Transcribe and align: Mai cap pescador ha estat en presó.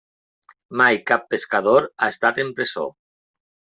Mai 0.81 0.97
cap 1.11 1.27
pescador 1.33 1.87
ha 1.91 2.11
estat 2.15 2.41
en 2.45 2.53
presó. 2.61 2.89